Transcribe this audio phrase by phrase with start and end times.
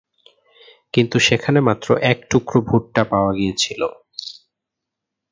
[0.93, 3.81] কিন্তু, সেখানে মাত্র এক টুকরো ভুট্টা পাওয়া গিয়েছিল।